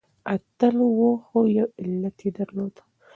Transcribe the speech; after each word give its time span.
اتل 0.35 0.75
و 0.79 1.09
خو 1.25 1.39
يو 1.57 1.67
علت 1.81 2.17
يې 2.25 2.29
درلودی. 2.37 2.81